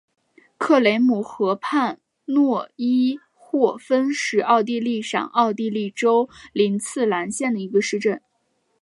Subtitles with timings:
[0.57, 8.19] 克雷姆河畔诺伊霍芬是奥地利上奥地利州林茨兰县的一个市镇。